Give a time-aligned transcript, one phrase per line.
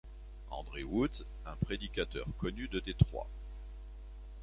[0.49, 3.29] Andre Woods, un prédicateur connu de Détroit.